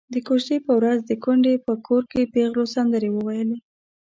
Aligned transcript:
د 0.13 0.15
کوژدې 0.27 0.57
په 0.65 0.71
ورځ 0.79 0.99
د 1.05 1.11
کونډې 1.23 1.53
په 1.65 1.73
کور 1.87 2.03
کې 2.11 2.29
پېغلو 2.33 2.63
سندرې 2.75 3.09
وويلې. 3.13 3.57